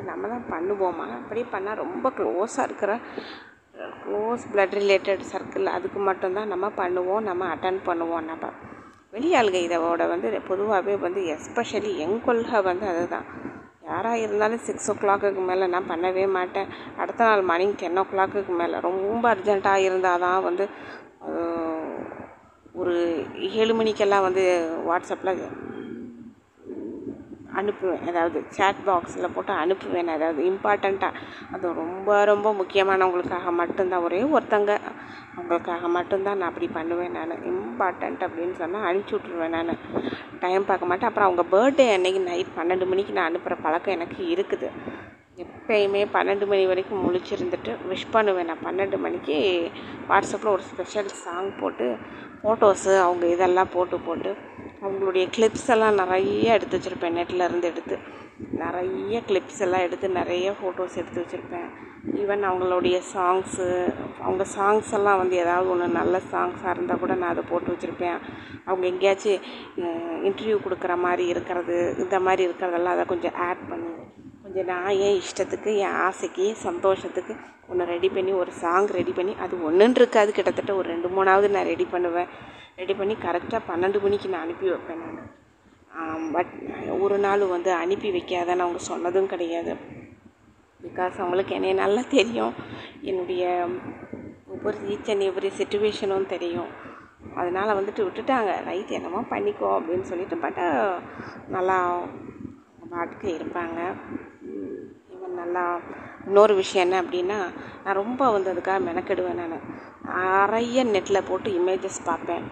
நம்ம 0.05 0.29
தான் 0.29 0.45
பண்ணுவோமா? 0.51 1.07
அப்படி 1.19 1.45
பண்ணால் 1.53 1.75
ரொம்ப 1.75 2.13
க்ளோஸாக 2.17 2.63
இருக்கிற 2.63 2.99
க்ளோஸ் 4.05 4.45
பிளட் 4.53 4.75
ரிலேட்டட் 4.81 5.23
சர்க்கிள் 5.33 5.65
அதுக்கு 5.65 5.99
மட்டும்தான் 5.99 6.49
நம்ம 6.49 6.71
பண்ணுவோம் 6.77 7.21
நம்ம 7.21 7.47
அட்டன் 7.55 7.81
பண்ணுவோம். 7.87 8.25
நம்ம 8.25 8.51
வெளியாளுக 9.13 9.55
இதோட 9.69 10.09
வந்து 10.09 10.41
பொதுவாகவே 10.41 10.97
வந்து 10.97 11.23
எஸ்பெஷலி 11.37 11.93
எங்கொள்க 12.07 12.63
வந்து 12.63 12.87
அதுதான். 12.87 13.29
யாராக 13.93 14.23
இருந்தாலும் 14.25 14.65
சிக்ஸ் 14.69 14.91
ஓ 14.93 14.95
கிளாக்குக்கு 15.03 15.43
மேலே 15.51 15.67
நான் 15.75 15.91
பண்ணவே 15.93 16.25
மாட்டேன். 16.39 16.69
அடுத்த 17.03 17.21
நாள் 17.29 17.49
மார்னிங் 17.51 17.77
டென் 17.83 18.01
ஓ 18.03 18.05
கிளாக்குக்கு 18.13 18.55
மேலே. 18.63 18.77
ரொம்ப 18.89 19.23
அர்ஜெண்ட்டாக 19.35 19.87
இருந்தால் 19.89 20.25
தான் 20.27 20.45
வந்து 20.49 20.67
ஒரு 22.81 22.95
ஏழு 23.63 23.73
மணிக்கெல்லாம் 23.79 24.27
வந்து 24.27 24.45
வாட்ஸ்அப்பில் 24.89 25.41
அனுப்புவேன். 27.57 28.05
அதாவது 28.09 28.45
சேட் 28.49 28.81
பாக்ஸில் 28.87 29.33
போட்டு 29.35 29.53
அனுப்புவேன். 29.53 30.11
அதாவது 30.17 30.43
இம்பார்ட்டண்ட்டாக 30.53 31.21
அது 31.53 31.75
ரொம்ப 31.75 32.25
ரொம்ப 32.25 32.53
முக்கியமானவங்களுக்காக 32.53 33.53
மட்டும்தான். 33.53 34.03
ஒரே 34.03 34.23
ஒருத்தங்க. 34.37 34.75
அவங்களுக்காக 35.37 35.89
மட்டும்தான் 35.89 36.39
நான் 36.39 36.49
அப்படி 36.49 36.69
பண்ணுவேன் 36.73 37.11
நான். 37.11 37.37
இம்பார்ட்டண்ட் 37.53 38.25
அப்படின்னு 38.27 38.53
சொன்னால் 38.53 38.87
அனுப்பிச்சி 38.89 39.17
விட்ருவேன் 39.17 39.57
நான். 39.59 39.75
டைம் 40.41 40.65
பார்க்க 40.65 40.87
மாட்டேன். 40.87 41.09
அப்புறம் 41.09 41.29
அவங்க 41.29 41.45
பர்த்டே 41.55 41.87
அன்னைக்கு 41.93 42.21
நைட் 42.21 42.57
பன்னெண்டு 42.59 42.87
மணிக்கு 42.87 43.13
நான் 43.13 43.31
அனுப்புகிற 43.31 43.61
பழக்கம் 43.63 43.95
எனக்கு 43.95 44.23
இருக்குது. 44.35 44.71
எப்பயுமே 45.39 46.01
பன்னெண்டு 46.15 46.47
மணி 46.49 46.65
வரைக்கும் 46.71 47.03
முழிச்சிருந்துட்டு 47.05 47.73
விஷ் 47.91 48.11
பண்ணுவேன். 48.15 48.49
நான் 48.51 48.65
பன்னெண்டு 48.65 48.97
மணிக்கு 49.05 49.37
வாட்ஸ்அப்பில் 50.09 50.53
ஒரு 50.55 50.65
ஸ்பெஷல் 50.71 51.09
சாங் 51.23 51.49
போட்டு 51.61 51.87
ஃபோட்டோஸு 52.41 52.93
அவங்க 53.05 53.25
இதெல்லாம் 53.35 53.71
போட்டு 53.75 53.97
போட்டு 54.07 54.31
அவங்களுடைய 54.83 55.25
கிளிப்ஸ் 55.37 55.71
எல்லாம் 55.75 55.99
நிறைய 56.03 56.57
எடுத்து 56.57 56.77
வச்சுருப்பேன் 56.79 57.17
நெட்டில் 57.19 57.47
இருந்து 57.47 57.71
எடுத்து. 57.73 57.97
நிறைய 58.63 59.23
கிளிப்ஸ் 59.29 59.63
எல்லாம் 59.67 59.85
எடுத்து 59.87 60.07
நிறைய 60.19 60.53
ஃபோட்டோஸ் 60.61 60.99
எடுத்து 61.03 61.23
வச்சுருப்பேன். 61.23 61.69
ஈவன் 62.21 62.45
அவங்களுடைய 62.51 62.97
சாங்ஸு 63.15 63.69
அவங்க 64.25 64.45
சாங்ஸ் 64.57 64.93
எல்லாம் 64.99 65.21
வந்து 65.23 65.37
ஏதாவது 65.45 65.71
ஒன்று 65.75 65.89
நல்ல 66.01 66.21
சாங்ஸாக 66.33 66.75
இருந்தால் 66.75 67.03
கூட 67.05 67.15
நான் 67.23 67.35
அதை 67.35 67.45
போட்டு 67.51 67.75
வச்சுருப்பேன். 67.75 68.19
அவங்க 68.69 68.87
எங்கேயாச்சும் 68.93 69.43
இன்டர்வியூ 70.29 70.59
கொடுக்குற 70.67 70.97
மாதிரி 71.07 71.27
இருக்கிறது 71.35 71.79
இந்த 72.05 72.19
மாதிரி 72.29 72.45
இருக்கிறதெல்லாம் 72.49 72.97
அதை 72.99 73.07
கொஞ்சம் 73.15 73.39
ஆட் 73.49 73.65
பண்ணி 73.71 73.91
கொஞ்சம் 74.55 74.73
நான் 74.77 74.97
என் 75.05 75.19
இஷ்டத்துக்கு 75.21 75.71
என் 75.83 75.95
ஆசைக்கு 76.07 76.47
சந்தோஷத்துக்கு 76.65 77.35
ஒன்று 77.71 77.85
ரெடி 77.93 78.09
பண்ணி 78.17 78.33
ஒரு 78.41 78.51
சாங் 78.63 78.89
ரெடி 78.97 79.13
பண்ணி 79.19 79.35
அது 79.45 79.55
ஒன்றுன்னு 79.69 80.01
இருக்காது. 80.01 80.31
கிட்டத்தட்ட 80.39 80.73
ஒரு 80.79 80.87
ரெண்டு 80.93 81.09
மூணாவது 81.17 81.47
நான் 81.55 81.69
ரெடி 81.71 81.85
பண்ணுவேன். 81.93 82.29
ரெடி 82.81 82.95
பண்ணி 82.99 83.15
கரெக்டாக 83.23 83.61
பன்னெண்டு 83.71 83.99
மணிக்கு 84.05 84.29
நான் 84.33 84.45
அனுப்பி 84.47 84.67
வைப்பேன் 84.73 85.01
நான். 85.05 86.27
பட் 86.35 86.53
ஒரு 87.05 87.17
நாள் 87.25 87.45
வந்து 87.55 87.71
அனுப்பி 87.83 88.11
வைக்காதன்னு 88.17 88.65
அவங்க 88.65 88.83
சொன்னதும் 88.91 89.31
கிடையாது. 89.33 89.75
பிகாஸ் 90.85 91.17
அவங்களுக்கு 91.23 91.55
என்னை 91.59 91.71
நல்லா 91.83 92.03
தெரியும். 92.17 92.53
என்னுடைய 93.11 93.45
ஒவ்வொரு 94.55 94.79
ஈச் 94.95 95.11
அண்ட் 95.15 95.27
எவ்ரி 95.31 95.53
சுச்சுவேஷனும் 95.61 96.33
தெரியும். 96.35 96.71
அதனால் 97.41 97.77
வந்துட்டு 97.79 98.05
விட்டுட்டாங்க. 98.09 98.51
ரைட் 98.69 98.93
என்னமோ 98.99 99.23
பண்ணிக்கோ 99.33 99.71
அப்படின்னு 99.79 100.09
சொல்லிட்டு 100.13 100.39
பட் 100.45 100.63
நல்லா 101.57 101.79
பாட்டுக்கு 102.93 103.29
இருப்பாங்க. 103.39 103.81
நல்லா. 105.43 105.65
இன்னொரு 106.27 106.55
விஷயம் 106.55 106.85
என்ன 106.87 106.97
அப்படின்னா 107.03 107.39
நான் 107.85 108.01
ரொம்ப 108.03 108.31
வந்து 108.31 108.51
அதுக்காக 108.53 108.81
மெனக்கெடுவேன் 108.89 109.41
நான். 109.43 109.65
நிறைய 110.11 110.85
நெட்டில் 110.95 111.29
போட்டு 111.29 111.51
இமேஜஸ் 111.61 111.99
பார்ப்பேன். 112.05 112.45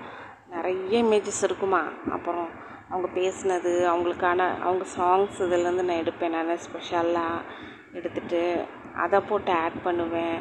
நிறைய 0.54 1.04
இமேஜஸ் 1.04 1.42
இருக்குமா? 1.42 1.82
அப்புறம் 2.10 2.48
அவங்க 2.88 3.08
பேசினது 3.20 3.72
அவங்களுக்கான 3.92 4.46
அவங்க 4.66 4.84
சாங்ஸ் 4.96 5.36
இதுலேருந்து 5.44 5.88
நான் 5.88 6.02
எடுப்பேன் 6.04 6.34
நான் 6.36 6.62
ஸ்பெஷலாக 6.66 7.44
எடுத்துகிட்டு 7.98 8.42
அதை 9.04 9.18
போட்டு 9.28 9.50
ஆட் 9.64 9.78
பண்ணுவேன். 9.82 10.36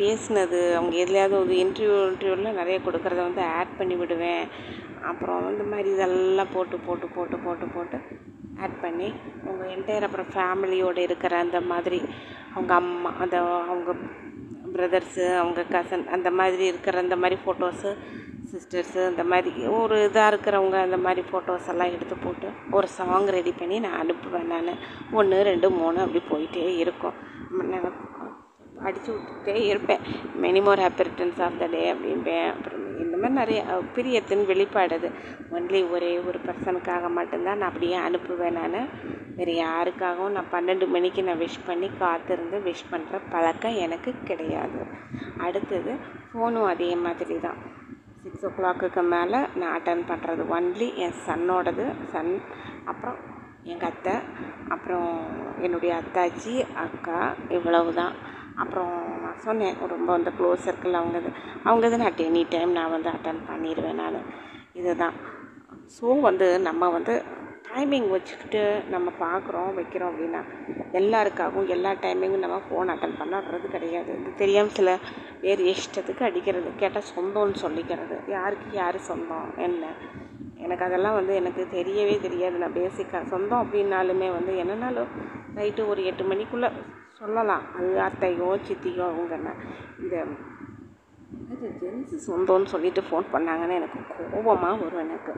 பேசினது 0.00 0.58
அவங்க 0.78 0.94
எதுலையாவது 1.04 1.36
ஒரு 1.42 1.54
இன்டர்வியூ 1.64 1.94
இன்டர்வியூவில் 2.10 2.58
நிறைய 2.60 2.78
கொடுக்குறத 2.86 3.20
வந்து 3.28 3.42
ஆட் 3.58 3.76
பண்ணி 3.78 3.94
விடுவேன். 3.94 4.44
அப்புறம் 5.10 5.50
இந்த 5.52 5.64
மாதிரி 5.72 5.88
இதெல்லாம் 5.94 6.52
போட்டு 6.54 6.76
போட்டு 6.86 7.08
போட்டு 7.16 7.38
போட்டு 7.38 7.66
போட்டு 7.74 7.98
ஆட் 8.60 8.80
பண்ணி 8.80 9.12
உங்கள் 9.44 9.76
என்டையர் 9.76 10.02
அப்புறம் 10.02 10.26
ஃபேமிலியோடு 10.34 10.96
இருக்கிற 10.96 11.36
அந்த 11.36 11.60
மாதிரி 11.60 12.02
அவங்க 12.54 12.74
அம்மா 12.74 13.12
அந்த 13.20 13.40
அவங்க 13.40 13.94
பிரதர்ஸு 14.72 15.36
அவங்க 15.36 15.64
கசன் 15.70 16.06
அந்த 16.06 16.30
மாதிரி 16.30 16.66
இருக்கிற 16.66 16.98
அந்த 16.98 17.16
மாதிரி 17.16 17.40
ஃபோட்டோஸு 17.46 17.96
சிஸ்டர்ஸு 18.52 19.06
அந்த 19.06 19.24
மாதிரி 19.24 19.66
ஒரு 19.66 20.10
இதாக 20.12 20.30
இருக்கிறவங்க 20.32 20.80
அந்த 20.80 20.96
மாதிரி 20.96 21.28
ஃபோட்டோஸ் 21.30 21.68
எல்லாம் 21.68 21.92
எடுத்து 21.92 22.16
போட்டு 22.16 22.48
ஒரு 22.70 22.88
சாங் 22.88 23.26
ரெடி 23.26 23.52
பண்ணி 23.52 23.80
நான் 23.80 24.00
அனுப்புவேன் 24.02 24.44
நான். 24.44 24.78
ஒன்று 25.12 25.42
ரெண்டு 25.42 25.70
மூணு 25.70 25.98
அப்படி 25.98 26.22
போயிட்டே 26.30 26.76
இருக்கும். 26.76 27.12
நான் 27.50 27.92
அடித்து 28.84 29.12
விட்டுட்டே 29.12 29.54
இருப்பேன். 29.54 30.00
Many 30.42 30.62
more 30.62 30.78
happy 30.78 31.04
returns 31.06 31.42
of 31.42 31.58
the 31.58 31.66
day 31.66 31.92
அப்படிம்பேன். 31.92 32.50
அப்புறம் 32.50 32.85
இந்த 32.98 33.16
மாதிரி 33.16 33.34
நிறைய 33.34 33.60
பிரியத்தின் 33.96 34.44
வெளிப்பாடு 34.46 34.94
அது. 34.94 35.10
ஒன்லி 35.50 35.90
ஒரே 35.90 36.18
ஒரு 36.18 36.38
பர்சனுக்காக 36.46 37.10
மட்டும்தான் 37.10 37.58
நான் 37.58 37.68
அப்படியே 37.68 37.98
அனுப்புவேன் 37.98 38.58
நான். 38.60 38.78
வேறு 39.36 39.54
யாருக்காகவும் 39.54 40.34
நான் 40.36 40.52
பன்னெண்டு 40.52 40.88
மணிக்கு 40.88 41.22
நான் 41.22 41.38
விஷ் 41.38 41.66
பண்ணி 41.66 41.90
காத்திருந்து 41.98 42.58
விஷ் 42.58 42.90
பண்ணுற 42.90 43.20
பழக்கம் 43.30 43.74
எனக்கு 43.74 44.12
கிடையாது. 44.24 44.80
அடுத்தது 45.38 45.94
ஃபோனும் 46.28 46.68
அதே 46.68 46.94
மாதிரி 46.96 47.38
தான். 47.38 47.58
சிக்ஸ் 48.22 48.46
ஓ 48.46 48.50
கிளாக்குக்கு 48.56 49.02
மேலே 49.02 49.40
நான் 49.54 49.74
அட்டன் 49.78 50.04
பண்ணுறது 50.08 50.44
ஒன்லி 50.56 50.94
என் 50.94 51.18
சன்னோடது 51.26 51.84
சன் 52.12 52.32
அப்புறம் 52.84 53.18
எங்கள் 53.62 53.88
அத்தை 53.88 54.14
அப்புறம் 54.68 55.10
என்னுடைய 55.60 55.92
அத்தாச்சி 56.00 56.54
அக்கா 56.84 57.20
இவ்வளவு 57.48 57.94
தான் 57.94 58.14
அப்புறம் 58.54 58.96
நான் 59.36 59.46
சொன்னேன் 59.46 59.74
ரொம்ப 59.92 60.08
வந்து 60.12 60.30
க்ளோஸ் 60.38 60.62
சர்க்கிள் 60.66 60.98
அவங்க 60.98 61.16
இது 61.18 61.30
அவங்க 61.64 61.86
இது 61.86 61.96
நான் 61.98 62.20
எனி 62.26 62.42
டைம் 62.48 62.70
நான் 62.72 62.90
வந்து 62.90 63.08
அட்டன் 63.10 63.40
பண்ணிடுவேன் 63.48 63.98
நான். 64.02 64.16
இதுதான். 64.72 65.16
ஸோ 65.96 66.06
வந்து 66.20 66.46
நம்ம 66.58 66.88
வந்து 66.88 67.14
டைமிங் 67.68 68.08
வச்சுக்கிட்டு 68.10 68.62
நம்ம 68.90 69.12
பார்க்குறோம் 69.18 69.70
வைக்கிறோம் 69.74 70.10
அப்படின்னா 70.10 70.40
எல்லாருக்காகவும் 70.92 71.68
எல்லா 71.68 71.92
டைமிங்கும் 72.04 72.44
நம்ம 72.46 72.60
ஃபோன் 72.66 72.92
அட்டன் 72.94 73.18
பண்ணறது 73.18 73.68
கிடையாது. 73.68 74.10
இது 74.20 74.32
தெரியாமல் 74.34 74.76
சில 74.78 74.90
பேர் 75.40 75.62
இஷ்டத்துக்கு 75.72 76.24
அடிக்கிறது 76.24 76.70
கேட்டால் 76.76 77.10
சொந்தம்னு 77.14 77.62
சொல்லிக்கிறது. 77.64 78.18
யாருக்கு 78.28 78.70
யார் 78.72 78.98
சொந்தம்? 79.10 79.48
என்ன? 79.58 79.84
எனக்கு 80.58 80.84
அதெல்லாம் 80.84 81.14
வந்து 81.14 81.34
எனக்கு 81.34 81.64
தெரியவே 81.78 82.20
தெரியாது. 82.20 82.58
நான் 82.58 82.78
பேசிக்காக 82.82 83.26
சொந்தம் 83.26 83.62
அப்படின்னாலுமே 83.64 84.30
வந்து 84.38 84.54
என்னன்னாலும் 84.64 85.12
நைட்டு 85.54 85.82
ஒரு 85.88 86.00
எட்டு 86.04 86.24
மணிக்குள்ளே 86.24 86.70
சொல்லலாம். 87.20 87.64
அது 87.76 87.90
அத்தையோ 88.06 88.48
சித்தியோ 88.66 89.04
அவங்கன்னா. 89.12 89.52
இந்த 90.02 90.14
இது 91.52 91.66
ஜென்ஸு 91.80 92.16
சொந்தம்னு 92.26 92.72
சொல்லிட்டு 92.72 93.00
ஃபோன் 93.08 93.26
பண்ணாங்கன்னு 93.34 93.78
எனக்கு 93.78 94.00
கோபமாக 94.32 94.80
வரும் 94.82 95.04
எனக்கு. 95.06 95.32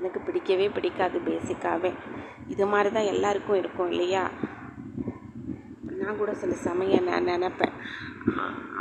எனக்கு 0.00 0.18
பிடிக்கவே 0.26 0.66
பிடிக்காது 0.76 1.18
பேசிக்காகவே 1.28 1.90
இது 2.52 2.64
மாதிரி 2.72 2.90
தான் 2.96 3.10
எல்லாருக்கும் 3.14 3.60
இருக்கும் 3.62 3.90
இல்லையா? 3.92 4.22
நான் 6.00 6.20
கூட 6.20 6.32
சில 6.42 6.52
சமயம் 6.68 7.08
நான் 7.10 7.28
நினப்பேன். 7.32 7.74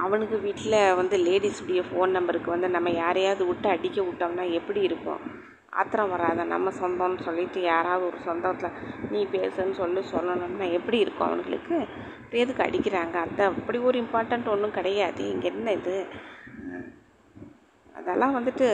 அவனுக்கு 0.03 0.37
வீட்டில் 0.45 0.95
வந்து 0.99 1.15
லேடிஸுடைய 1.27 1.81
ஃபோன் 1.89 2.15
நம்பருக்கு 2.17 2.49
வந்து 2.55 2.69
நம்ம 2.75 2.89
யாரையாவது 3.03 3.43
விட்டு 3.49 3.67
அடிக்க 3.75 3.99
விட்டோம்னா 4.01 4.45
எப்படி 4.59 4.81
இருக்கும்? 4.89 5.21
ஆத்திரம் 5.69 6.09
வராத 6.09 6.43
நம்ம 6.43 6.69
சொந்தம்னு 6.69 7.21
சொல்லிட்டு 7.21 7.61
யாராவது 7.61 8.05
ஒரு 8.05 8.17
சொந்தத்தில் 8.25 8.71
நீ 9.11 9.25
பேசுன்னு 9.25 9.71
சொல்லி 9.71 9.99
சொல்லணும்னா 9.99 10.71
எப்படி 10.71 10.99
இருக்கும் 10.99 11.27
அவங்களுக்கு? 11.27 11.87
எதுக்கு 12.29 12.63
அடிக்கிறாங்க? 12.63 13.13
அந்த 13.13 13.45
அப்படி 13.45 13.77
ஒரு 13.77 13.99
இம்பார்ட்டண்ட் 13.99 14.47
ஒன்றும் 14.47 14.71
கிடையாது. 14.71 15.29
இங்கே 15.29 15.47
என்ன 15.47 15.71
இது? 15.71 16.05
அதெல்லாம் 17.95 18.35
வந்துட்டு 18.35 18.67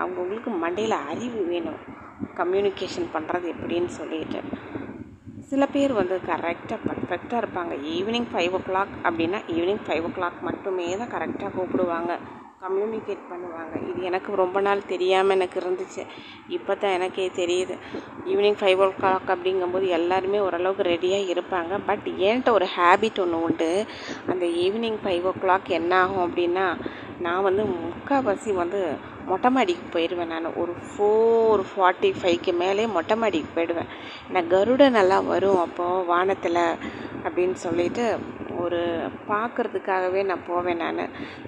அவங்கவுங்களுக்கு 0.00 0.50
மண்டையில் 0.62 1.06
அறிவு 1.06 1.42
வேணும். 1.42 1.80
கம்யூனிகேஷன் 2.36 3.08
பண்ணுறது 3.14 3.54
எப்படின்னு 3.54 3.86
சொல்லிட்டு. 3.86 4.40
சில 5.40 5.66
பேர் 5.66 5.92
வந்து 5.92 6.20
கரெக்டாக 6.26 6.78
பர்ஃபெக்டாக 6.88 7.42
இருப்பாங்க. 7.42 7.74
ஈவினிங் 7.94 8.26
ஃபைவ் 8.32 8.50
ஓ 8.50 8.60
கிளாக் 8.68 8.92
அப்படின்னா 9.02 9.40
ஈவினிங் 9.48 9.80
ஃபைவ் 9.86 10.02
ஓ 10.02 10.06
கிளாக் 10.06 10.40
மட்டுமே 10.40 10.96
தான் 10.96 11.08
கரெக்டாக 11.08 11.50
கூப்பிடுவாங்க. 11.50 12.18
கம்யூனிகேட் 12.64 13.22
பண்ணுவாங்க. 13.28 13.74
இது 13.90 14.00
எனக்கு 14.08 14.30
ரொம்ப 14.40 14.58
நாள் 14.66 14.80
தெரியாமல் 14.90 15.34
எனக்கு 15.36 15.56
இருந்துச்சு. 15.60 16.02
இப்போ 16.56 16.72
தான் 16.74 16.94
எனக்கே 16.96 17.26
தெரியுது. 17.38 17.74
ஈவினிங் 18.30 18.58
ஃபைவ் 18.60 18.80
ஓ 18.84 18.88
கிளாக் 18.98 19.30
அப்படிங்கும்போது 19.34 19.86
எல்லாருமே 19.98 20.38
ஓரளவுக்கு 20.46 20.84
ரெடியாக 20.90 21.30
இருப்பாங்க. 21.34 21.72
பட் 21.88 22.06
என்கிட்ட 22.26 22.50
ஒரு 22.58 22.66
ஹேபிட் 22.76 23.20
ஒன்று 23.24 23.38
உண்டு. 23.46 23.70
அந்த 24.32 24.44
ஈவினிங் 24.64 24.98
ஃபைவ் 25.04 25.28
ஓ 25.30 25.32
கிளாக் 25.44 25.70
என்ன 25.78 25.94
ஆகும் 26.02 26.24
அப்படின்னா 26.26 26.66
நான் 27.26 27.46
வந்து 27.48 27.64
முக்கால்வாசி 27.86 28.52
வந்து 28.62 28.80
மொட்டை 29.30 29.48
மாடிக்கு 29.56 29.86
போயிடுவேன் 29.94 30.32
நான். 30.34 30.54
ஒரு 30.62 30.74
ஃபோர் 30.90 31.62
ஃபார்ட்டி 31.70 32.10
ஃபைவ்க்கு 32.20 32.54
மேலே 32.62 32.86
மொட்டை 32.96 33.16
மாடிக்கு 33.22 33.50
போயிடுவேன். 33.56 33.90
நான் 34.34 34.50
கருடன் 34.54 34.98
நல்லா 35.00 35.20
வரும் 35.32 35.62
அப்போது 35.66 36.06
வானத்தில் 36.12 36.62
அப்படின்னு 37.24 37.58
சொல்லிட்டு 37.66 38.04
ஒரு 38.64 38.80
பார்க்குறதுக்காகவே 39.30 40.22
நான் 40.30 40.46
போவேன் 40.50 40.82
நான். 40.84 41.02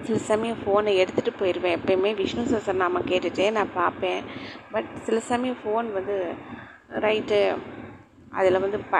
சில 0.05 0.17
சமயம் 0.29 0.61
ஃபோனை 0.63 0.93
எடுத்துகிட்டு 1.01 1.33
போயிடுவேன் 1.41 1.77
எப்பயுமே 1.79 2.11
விஷ்ணு 2.21 2.43
சசநாமம் 2.53 3.09
கேட்டுகிட்டே 3.11 3.47
நான் 3.57 3.77
பார்ப்பேன். 3.81 4.21
பட் 4.73 4.89
சில 5.07 5.19
சமயம் 5.31 5.61
ஃபோன் 5.63 5.89
வந்து 5.99 6.17
ரைட்டு 7.05 7.39
அதில் 8.39 8.63
வந்து 8.65 8.79
ப 8.91 8.97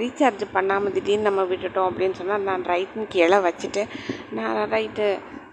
ரீசார்ஜ் 0.00 0.42
பண்ணாமல் 0.56 0.94
திடீர்னு 0.96 1.28
நம்ம 1.28 1.44
விட்டுட்டோம் 1.50 1.88
அப்படின்னு 1.90 2.18
சொன்னால் 2.18 2.48
நான் 2.48 2.66
ரைட்டுன்னு 2.72 3.06
கீழே 3.14 3.38
வச்சுட்டு 3.46 3.82
நான் 4.38 4.58
ரைட்டு 4.74 5.06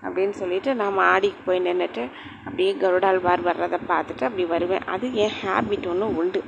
அப்படின்னு 0.06 0.36
சொல்லிட்டு 0.42 0.72
நான் 0.82 0.98
மாடிக்கு 1.00 1.42
போய் 1.48 1.66
நின்றுட்டு 1.68 2.04
அப்படியே 2.46 2.72
கருடால்வார் 2.82 3.42
வர்றதை 3.48 3.80
பார்த்துட்டு 3.92 4.28
அப்படி 4.28 4.46
வருவேன். 4.54 4.86
அது 4.94 5.06
என் 5.24 5.38
ஹேபிட் 5.42 5.88
ஒன்று 5.94 6.08
உண்டு. 6.22 6.42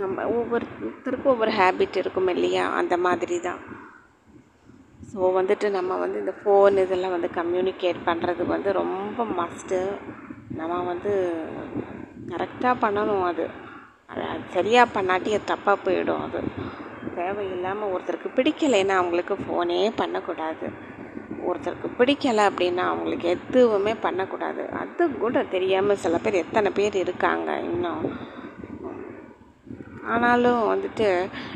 நம்ம 0.00 0.24
ஒவ்வொருத்தருக்கும் 0.36 1.32
ஒவ்வொரு 1.32 1.52
ஹேபிட் 1.52 1.96
இருக்கும் 1.96 2.28
இல்லையா? 2.28 2.64
அந்த 2.80 2.94
மாதிரி 2.96 3.36
தான் 3.40 3.60
ஸோ 5.10 5.18
வந்துட்டு 5.38 5.66
நம்ம 5.70 5.96
வந்து 5.96 6.18
இந்த 6.18 6.34
ஃபோன் 6.40 6.76
இதெல்லாம் 6.82 7.14
வந்து 7.16 7.30
கம்யூனிகேட் 7.34 7.98
பண்ணுறது 8.06 8.42
வந்து 8.46 8.72
ரொம்ப 8.72 9.24
மஸ்ட்டு 9.40 9.78
நம்ம 10.60 10.78
வந்து 10.82 11.12
கரெக்டாக 12.30 12.80
பண்ணணும் 12.84 13.24
அது. 13.30 13.46
அது 14.10 14.22
சரியாக 14.48 14.92
பண்ணாட்டி 14.94 15.30
அது 15.36 15.50
தப்பாக 15.52 15.76
போயிடும் 15.84 16.22
அது. 16.26 16.40
தேவையில்லாமல் 17.14 17.92
ஒருத்தருக்கு 17.94 18.30
பிடிக்கலைன்னா 18.38 18.96
அவங்களுக்கு 19.00 19.36
ஃபோனே 19.44 19.80
பண்ணக்கூடாது. 19.96 20.66
ஒருத்தருக்கு 21.48 21.88
பிடிக்கலை 21.98 22.44
அப்படின்னா 22.50 22.84
அவங்களுக்கு 22.92 23.28
எதுவுமே 23.28 23.94
பண்ணக்கூடாது. 24.06 24.64
அது 24.82 25.04
கூட 25.18 25.42
தெரியாமல் 25.54 26.02
சில 26.04 26.18
பேர் 26.18 26.42
எத்தனை 26.44 26.70
பேர் 26.74 26.96
இருக்காங்க 26.96 27.50
இன்னும். 27.70 28.04
ஆனாலும் 30.10 30.60
வந்துட்டு 30.72 31.08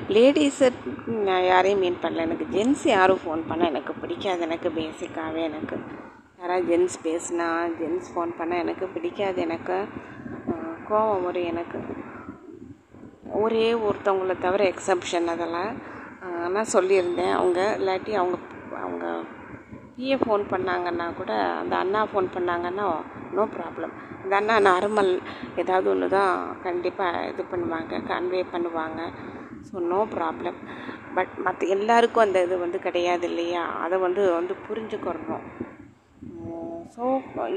லேடிஸை 0.09 0.69
நான் 1.07 1.45
யாரையும் 1.45 1.81
மீன் 1.81 2.03
பண்ணல. 2.03 2.25
எனக்கு 2.27 2.47
ஜென்ஸ் 2.51 2.85
யாரும் 2.89 3.23
ஃபோன் 3.25 3.43
பண்ணால் 3.49 3.71
எனக்கு 3.73 3.93
பிடிக்காது. 3.93 4.41
எனக்கு 4.41 4.69
பேசிக்காகவே 4.77 5.43
எனக்கு 5.51 5.77
யாராவது 6.41 6.67
ஜென்ஸ் 6.71 6.97
பேசுனா 7.07 7.49
ஜென்ஸ் 7.81 8.09
ஃபோன் 8.15 8.33
பண்ணால் 8.39 8.63
எனக்கு 8.65 8.87
பிடிக்காது. 8.87 9.41
எனக்கு 9.41 9.77
கோவம் 10.91 11.25
வரும் 11.25 11.51
எனக்கு 11.53 11.79
ஒரே 13.43 13.73
ஒருத்தவங்கள 13.73 14.35
தவிர 14.41 14.73
எக்ஸப்ஷன் 14.73 15.27
அதெல்லாம் 15.35 15.73
நான் 16.55 16.73
சொல்லியிருந்தேன். 16.73 17.33
அவங்க 17.33 17.61
இல்லாட்டி 17.79 18.13
அவங்க 18.21 18.37
பிஏ 19.97 20.17
ஃபோன் 20.23 20.43
பண்ணாங்கன்னா 20.53 21.07
கூட 21.19 21.33
அந்த 21.61 21.75
அண்ணா 21.83 22.01
ஃபோன் 22.11 22.27
பண்ணாங்கன்னா 22.35 22.87
நோ 23.37 23.45
ப்ராப்ளம் 23.55 23.93
அந்த 24.23 24.33
அண்ணா 24.39 24.55
நார்மல் 24.69 25.11
ஏதாவது 25.63 25.87
ஒன்று 25.93 26.07
தான் 26.17 26.33
கண்டிப்பாக 26.65 27.23
இது 27.31 27.43
பண்ணுவாங்க 27.53 28.01
கன்வே 28.11 28.41
பண்ணுவாங்க. 28.53 29.01
ஸோ 29.69 29.75
நோ 29.93 30.01
ப்ராப்ளம் 30.15 30.59
பட் 31.17 31.33
மற்ற 31.47 31.69
எல்லாருக்கும் 31.77 32.25
அந்த 32.25 32.39
இது 32.47 32.57
வந்து 32.65 32.79
கிடையாது 32.87 33.25
இல்லையா? 33.31 33.63
அதை 33.85 33.97
வந்து 34.07 34.23
வந்து 34.39 34.57
புரிஞ்சுக்கிறணும் 34.67 35.45
ஸோ 36.97 37.05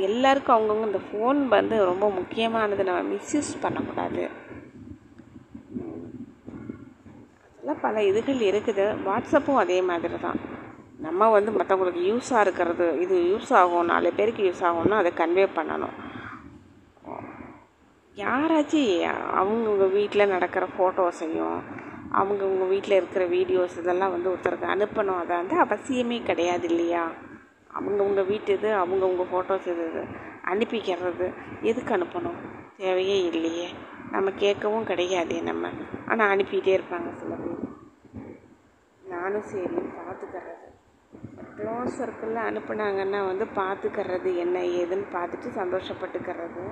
எல்லாருக்கும் 0.07 0.55
அவங்கவுங்க 0.55 0.87
இந்த 0.91 1.01
ஃபோன் 1.09 1.41
வந்து 1.57 1.75
ரொம்ப 1.91 2.05
முக்கியமானது. 2.19 2.87
நம்ம 2.89 3.01
மிஸ்யூஸ் 3.15 3.51
பண்ணக்கூடாது. 3.65 4.23
அதெல்லாம் 7.49 7.83
பல 7.85 8.03
இதுகள் 8.11 8.47
இருக்குது. 8.51 8.85
வாட்ஸ்அப்பும் 9.07 9.61
அதே 9.63 9.79
மாதிரி 9.91 10.19
தான் 10.27 10.39
நம்ம 11.05 11.27
வந்து 11.35 11.51
மற்றவங்களுக்கு 11.57 12.01
யூஸாக 12.11 12.43
இருக்கிறது 12.45 12.85
இது 13.03 13.15
யூஸ் 13.31 13.51
ஆகும் 13.59 13.89
நாலு 13.91 14.09
பேருக்கு 14.17 14.41
யூஸ் 14.47 14.63
ஆகும்னா 14.69 14.97
அதை 15.01 15.11
கன்வே 15.19 15.45
பண்ணணும். 15.57 15.95
யாராச்சும் 18.23 18.89
அவங்கவுங்க 19.41 19.85
வீட்டில் 19.97 20.31
நடக்கிற 20.33 20.65
ஃபோட்டோஸையும் 20.75 21.59
அவங்கவுங்க 22.19 22.65
வீட்டில் 22.73 22.97
இருக்கிற 22.99 23.23
வீடியோஸ் 23.35 23.75
இதெல்லாம் 23.81 24.13
வந்து 24.15 24.31
ஒருத்தருக்கு 24.31 24.67
அனுப்பணும். 24.75 25.19
அதை 25.23 25.33
வந்து 25.41 25.55
அவசியமே 25.65 26.17
கிடையாது 26.29 26.65
இல்லையா? 26.71 27.03
அவங்கவுங்க 27.77 28.21
வீட்டு 28.31 28.51
இது 28.57 28.69
அவங்கவுங்க 28.81 29.25
ஃபோட்டோஸ் 29.31 29.67
இது 29.73 29.83
இது 29.91 30.03
அனுப்பிக்கிறது 30.51 31.27
எதுக்கு 31.69 31.93
அனுப்பணும்? 31.97 32.39
தேவையே 32.81 33.17
இல்லையே. 33.31 33.67
நம்ம 34.13 34.29
கேட்கவும் 34.43 34.89
கிடையாது 34.91 35.35
நம்ம 35.49 35.69
ஆனால் 36.11 36.31
அனுப்பிகிட்டே 36.35 36.73
இருப்பாங்க 36.77 37.09
சில 37.21 37.33
பேர். 37.43 37.65
நானும் 39.13 39.47
சரி 39.51 39.79
பார்த்துக்கிறேன். 39.97 40.48
க்ளோஸ் 41.59 41.97
சர்க்கிளில் 41.99 42.47
அனுப்புனாங்கன்னா 42.49 43.19
வந்து 43.31 43.45
பார்த்துக்கிறது 43.59 44.29
என்ன 44.43 44.57
ஏதுன்னு 44.79 45.07
பார்த்துட்டு 45.15 45.49
சந்தோஷப்பட்டுக்கிறது. 45.61 46.63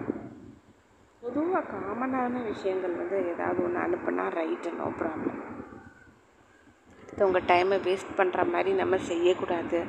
பொதுவாக 1.23 1.63
காமனான 1.73 2.43
விஷயங்கள் 2.51 2.99
வந்து 3.01 3.17
ஏதாவது 3.31 3.59
ஒன்று 3.65 3.79
அனுப்புனா 3.85 4.25
ரைட்டு 4.39 4.71
நோ 4.79 4.87
ப்ராப்ளம் 4.99 5.41
அடுத்தவங்க 6.99 7.41
டைமை 7.51 7.77
வேஸ்ட் 7.87 8.17
பண்ணுற 8.19 8.41
மாதிரி 8.53 8.71
நம்ம 8.81 8.97
செய்யக்கூடாது. 9.11 9.79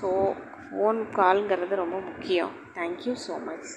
ஸோ 0.00 0.08
ஃபோன் 0.64 0.98
கால்ங்கிறது 1.18 1.74
ரொம்ப 1.82 1.98
முக்கியம். 2.08 2.52
Thank you 2.78 3.14
so 3.26 3.36
much 3.48 3.70